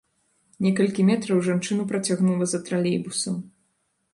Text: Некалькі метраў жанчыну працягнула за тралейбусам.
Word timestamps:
Некалькі 0.67 1.03
метраў 1.09 1.43
жанчыну 1.47 1.85
працягнула 1.91 2.45
за 2.55 2.63
тралейбусам. 2.71 3.35